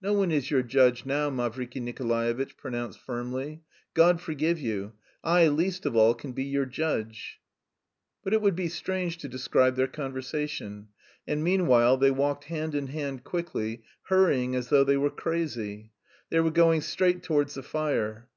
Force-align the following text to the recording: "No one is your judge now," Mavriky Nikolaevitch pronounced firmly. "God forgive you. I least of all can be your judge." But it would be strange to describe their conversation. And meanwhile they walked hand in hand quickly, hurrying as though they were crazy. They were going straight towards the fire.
"No 0.00 0.12
one 0.12 0.32
is 0.32 0.50
your 0.50 0.64
judge 0.64 1.06
now," 1.06 1.30
Mavriky 1.30 1.80
Nikolaevitch 1.80 2.56
pronounced 2.56 2.98
firmly. 2.98 3.62
"God 3.94 4.20
forgive 4.20 4.58
you. 4.58 4.94
I 5.22 5.46
least 5.46 5.86
of 5.86 5.94
all 5.94 6.14
can 6.14 6.32
be 6.32 6.42
your 6.42 6.66
judge." 6.66 7.38
But 8.24 8.32
it 8.32 8.42
would 8.42 8.56
be 8.56 8.66
strange 8.66 9.18
to 9.18 9.28
describe 9.28 9.76
their 9.76 9.86
conversation. 9.86 10.88
And 11.28 11.44
meanwhile 11.44 11.96
they 11.96 12.10
walked 12.10 12.46
hand 12.46 12.74
in 12.74 12.88
hand 12.88 13.22
quickly, 13.22 13.84
hurrying 14.08 14.56
as 14.56 14.68
though 14.68 14.82
they 14.82 14.96
were 14.96 15.10
crazy. 15.10 15.92
They 16.30 16.40
were 16.40 16.50
going 16.50 16.80
straight 16.80 17.22
towards 17.22 17.54
the 17.54 17.62
fire. 17.62 18.28